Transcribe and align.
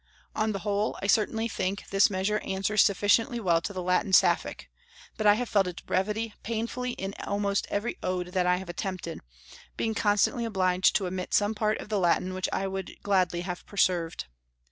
On 0.35 0.51
the 0.51 0.57
whole, 0.65 0.97
I 0.99 1.05
certainly 1.05 1.47
think 1.47 1.89
this 1.91 2.09
measure 2.09 2.39
answers 2.39 2.81
sufficiently 2.81 3.39
well 3.39 3.61
to 3.61 3.71
the 3.71 3.83
Latin 3.83 4.13
Sapphic; 4.13 4.67
but 5.15 5.27
I 5.27 5.35
have 5.35 5.47
felt 5.47 5.67
its 5.67 5.83
brevity 5.83 6.33
painfully 6.41 6.93
in 6.93 7.13
almost 7.19 7.67
every 7.69 7.99
Ode 8.01 8.29
that 8.29 8.47
I 8.47 8.57
have 8.57 8.67
attempted, 8.69 9.19
being 9.77 9.93
constantly 9.93 10.43
obliged 10.43 10.95
to 10.95 11.05
omit 11.05 11.35
some 11.35 11.53
part 11.53 11.77
of 11.77 11.89
the 11.89 11.99
Latin 11.99 12.33
which 12.33 12.49
I 12.51 12.65
would 12.65 12.95
gladly 13.03 13.41
have 13.41 13.63
preserved. 13.67 14.25